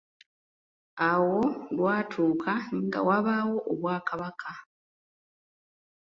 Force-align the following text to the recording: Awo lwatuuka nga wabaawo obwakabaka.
Awo 1.09 1.37
lwatuuka 1.75 2.53
nga 2.85 2.99
wabaawo 3.07 3.57
obwakabaka. 3.71 4.51